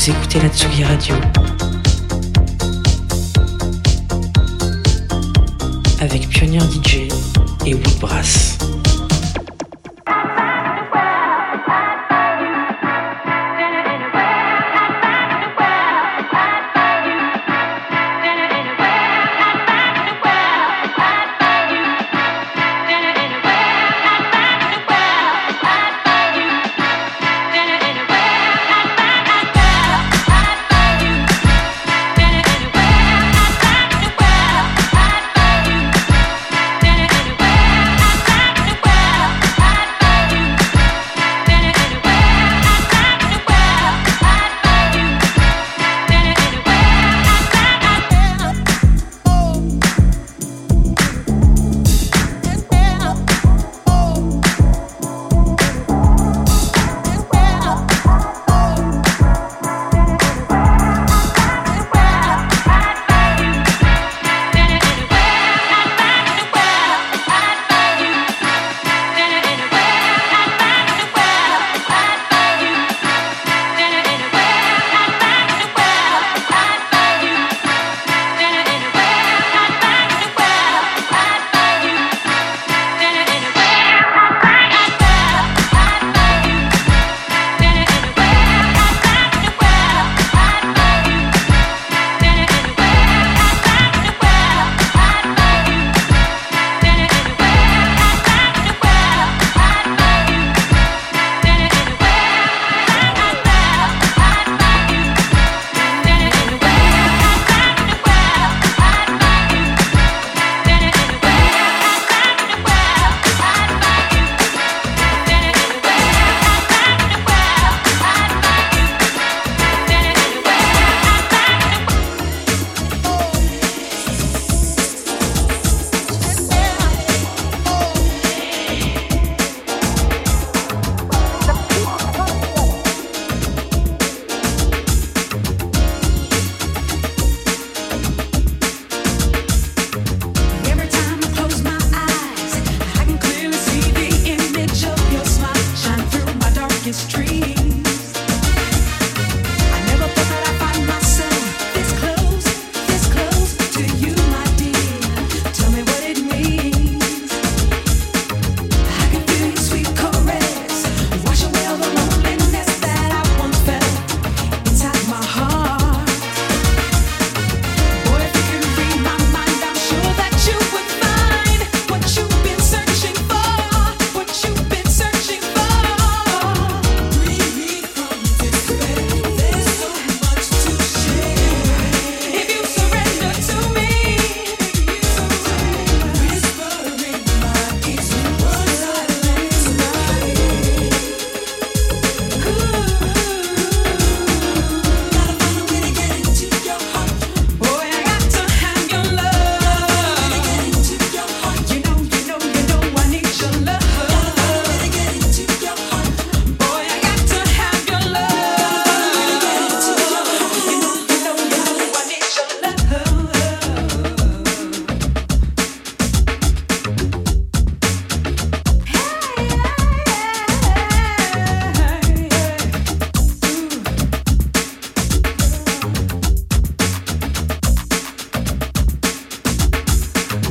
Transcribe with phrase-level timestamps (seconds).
[0.00, 1.14] Vous écoutez la Tsugi Radio.
[6.00, 7.12] Avec Pionnier DJ
[7.66, 8.59] et Woodbrass.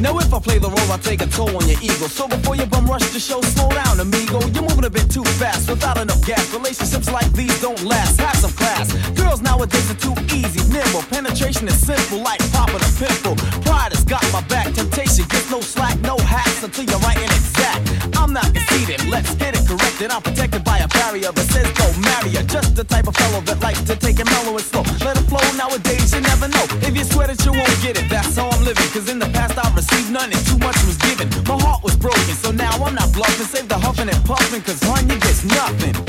[0.09, 2.09] Now if I play the role, I take a toll on your ego.
[2.09, 4.41] So before you bum rush the show, slow down, amigo.
[4.57, 6.51] You're moving a bit too fast without enough gas.
[6.51, 8.19] Relationships like these don't last.
[8.19, 8.89] Have some class.
[9.13, 11.03] Girls nowadays are too easy, nimble.
[11.13, 13.35] Penetration is simple, like popping a pimple.
[13.61, 14.73] Pride has got my back.
[14.73, 17.88] Temptation gets no slack, no hacks until you're right and exact.
[18.19, 18.99] I'm not conceited.
[19.07, 20.11] Let's get it corrected.
[20.11, 22.43] I'm protected by a barrier, but says go marry her.
[22.43, 24.83] Just the type of fellow that likes to take it mellow and slow.
[25.07, 26.65] Let it flow nowadays, you never know.
[26.83, 28.89] If you swear that you won't get it, that's how I'm living.
[28.91, 31.29] Cause in the past I received none and too much was given.
[31.47, 33.47] My heart was broken, so now I'm not bluffing.
[33.47, 34.79] Save the huffing and puffing, cause
[35.39, 36.08] gets nothing.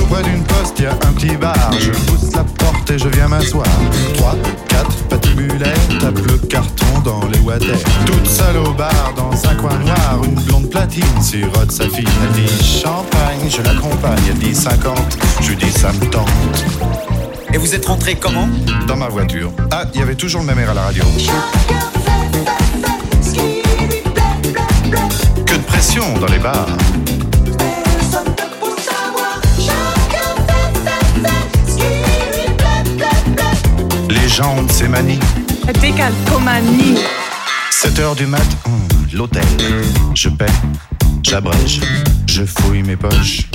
[0.00, 1.54] Tout près d'une poste, y a un petit bar.
[1.78, 3.66] Je pousse la porte et je viens m'asseoir.
[4.14, 4.34] 3,
[4.68, 7.76] 4, patibulaire, tape le carton dans les water.
[8.06, 12.06] Toute seule au bar, dans un coin noir, une blonde platine sirote sa fille.
[12.22, 14.22] Elle dit champagne, je l'accompagne.
[14.30, 16.30] Elle dit 50, je dis ça me tente.
[17.52, 18.48] Et vous êtes rentré comment?
[18.86, 19.52] Dans ma voiture.
[19.70, 21.04] Ah, il y avait toujours le même air à la radio.
[25.44, 26.68] Que de pression dans les bars.
[34.10, 35.20] Les gens ont ces manies.
[35.80, 36.98] Décalcomanie.
[37.70, 39.44] 7 heures du mat, hmm, l'hôtel.
[40.14, 40.46] Je paie,
[41.22, 41.80] j'abrège,
[42.26, 43.48] je fouille mes poches.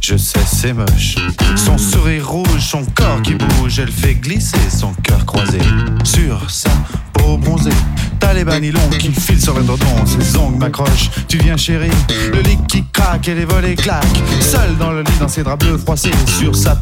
[0.00, 1.16] Je sais, c'est moche.
[1.56, 5.58] Son sourire rouge, son corps qui bouge, elle fait glisser son cœur croisé
[6.04, 6.70] sur sa
[7.12, 7.70] peau bronzée.
[8.18, 11.10] T'as les banilons qui filent sur l'indodon, ses ongles m'accrochent.
[11.28, 11.90] Tu viens chérie,
[12.32, 14.22] le lit qui craque et les volets claquent.
[14.40, 16.76] Seule dans le lit, dans ses draps bleus froissés, sur sa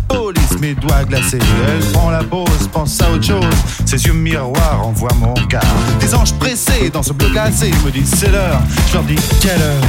[0.61, 1.39] mes doigts glacés.
[1.69, 3.45] Elle prend la pause, pense à autre chose.
[3.85, 5.63] Ses yeux miroirs envoient mon regard.
[6.01, 8.61] Des anges pressés dans ce bleu glacé me disent c'est l'heure.
[8.89, 9.83] Je leur dis quelle heure?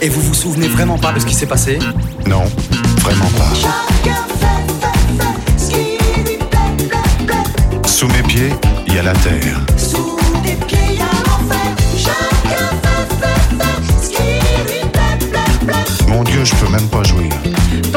[0.00, 1.78] Et vous vous souvenez vraiment pas de ce qui s'est passé?
[2.26, 2.44] Non,
[3.00, 3.52] vraiment pas.
[7.86, 8.52] Sous mes pieds,
[8.86, 9.60] il y a la terre.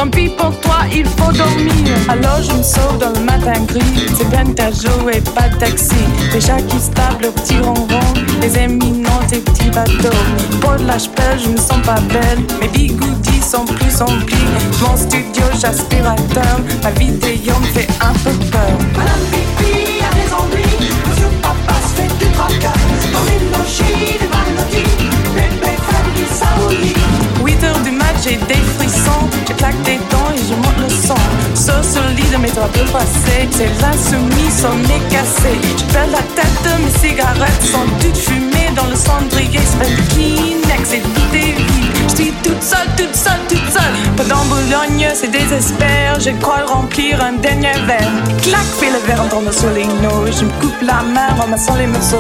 [0.08, 1.74] Tant pis pour toi, il faut dormir.
[2.08, 3.82] Alors je me sauve dans le matin gris.
[4.18, 5.96] C'est bien ta et pas de taxi.
[6.40, 8.00] Chats qui se tapent le petit ronron.
[8.40, 10.18] Des éminents, des petits bateaux.
[10.62, 12.40] Pour la chapelle, je me sens pas belle.
[12.62, 14.38] Mes bigoudis sont plus emplis.
[14.82, 16.60] Mon studio, j'aspirateur.
[16.84, 18.78] Ma vidéo me fait un peu peur.
[18.96, 20.92] Madame Pipi a des ennuis.
[21.10, 22.80] Monsieur Papa se fait du tracas.
[23.12, 25.17] Dans une logis, des maladies.
[28.24, 29.28] J'ai des frissons.
[29.48, 31.16] Je claque des dents et je monte le son.
[31.56, 35.54] Sur le lit de mes draps de passé, c'est l'insoumis, son nez cassé.
[35.78, 36.48] Je perds la tête
[36.84, 39.60] mes cigarettes, sans doute fumées dans le cendrier.
[39.60, 41.56] C'est Kleenex et tout est.
[42.10, 44.16] Je suis toute seule, toute seule, toute seule.
[44.16, 46.20] Pendant Boulogne, c'est désespère.
[46.20, 48.12] Je crois remplir un dernier verre.
[48.42, 49.84] Clac, fais le verre en tombant sur les.
[49.84, 52.18] Je me coupe la main en massant les morceaux.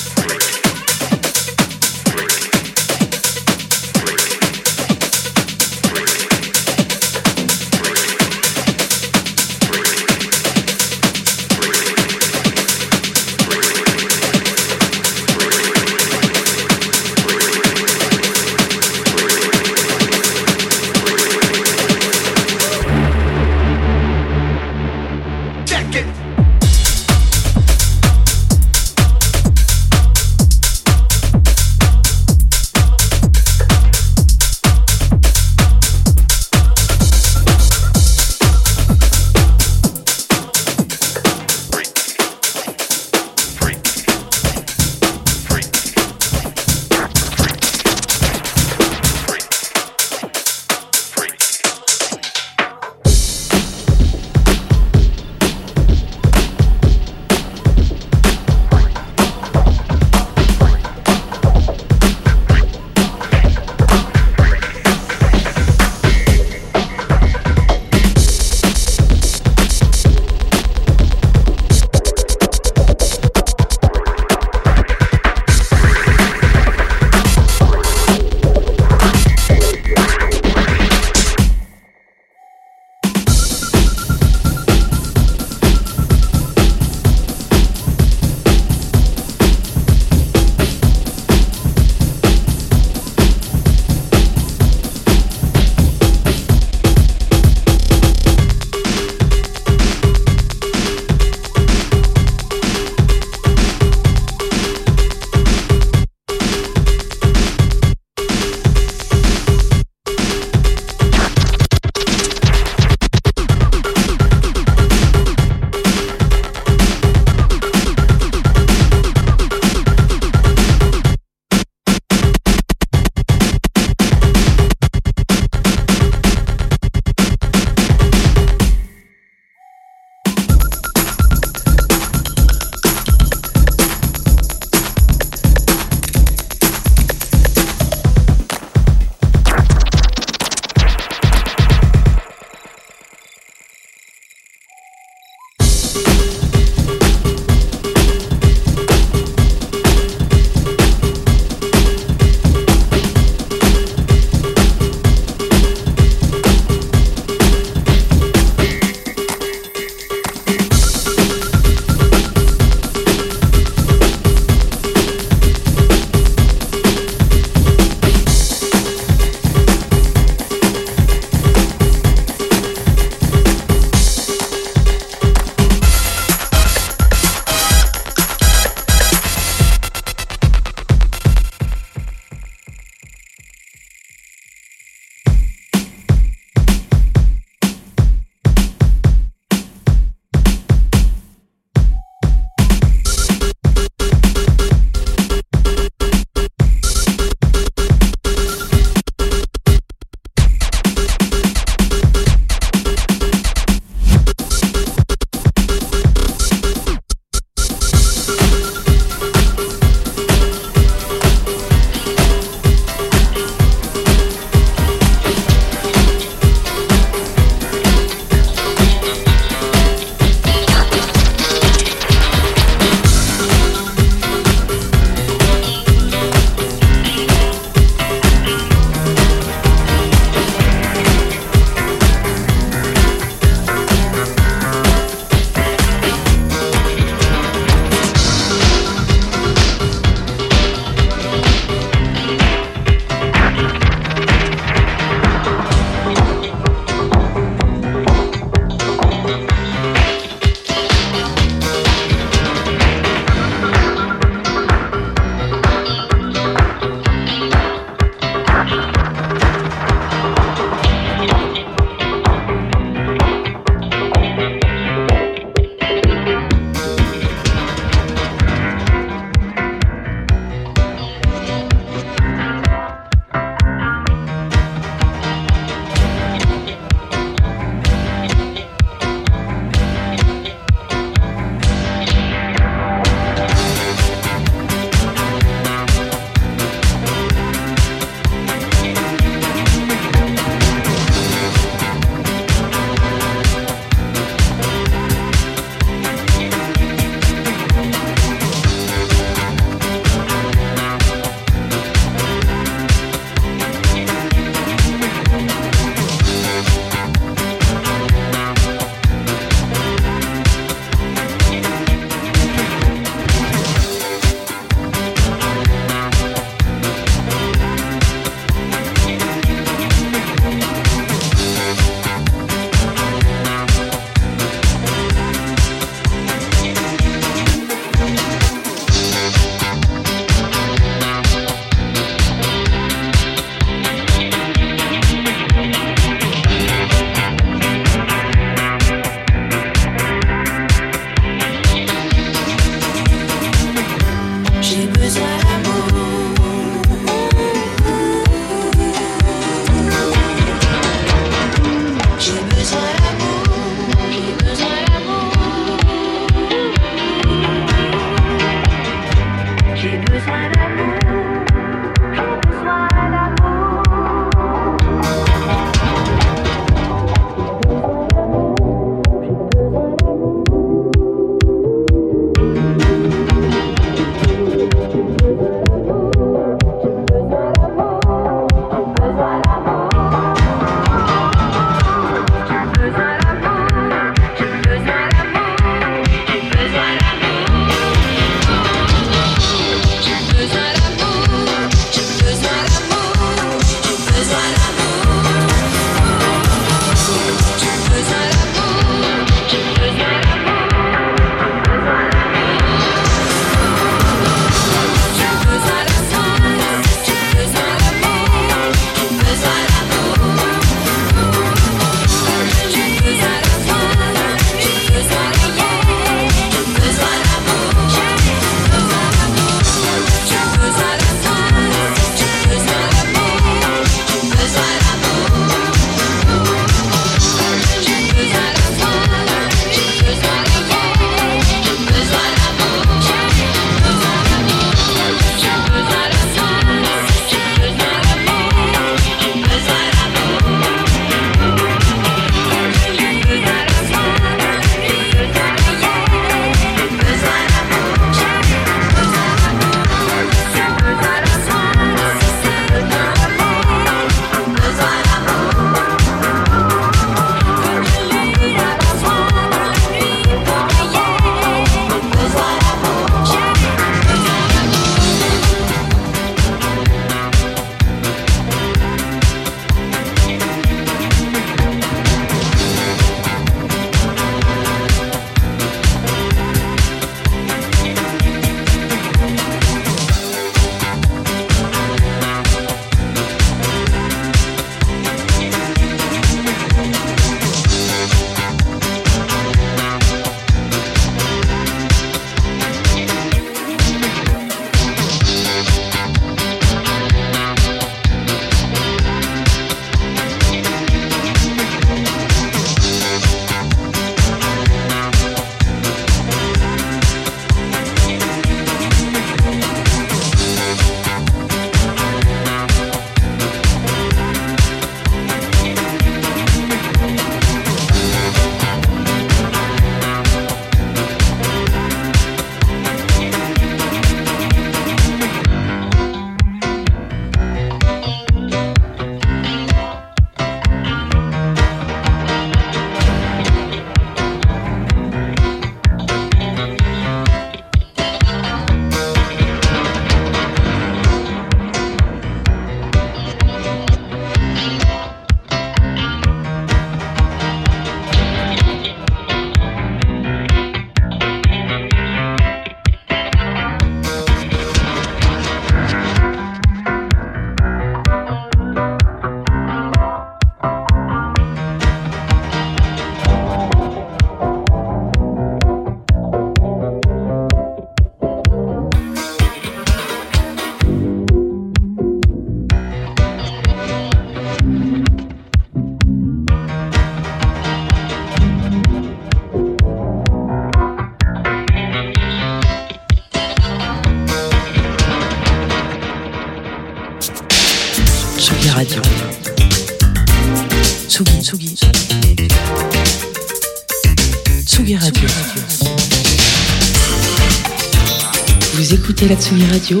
[599.62, 600.00] Radio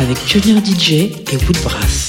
[0.00, 2.01] avec Pionnier DJ et Woodbrass.